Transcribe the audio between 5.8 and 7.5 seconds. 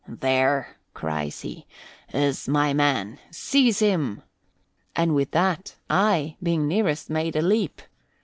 I, being nearest, made a